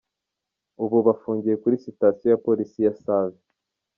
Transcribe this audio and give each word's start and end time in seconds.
Ubu 0.83 0.97
bafungiye 1.07 1.55
kuri 1.63 1.75
Sitasiyo 1.85 2.27
ya 2.31 2.41
Polisi 2.45 2.77
ya 2.85 2.93
Save. 3.03 3.39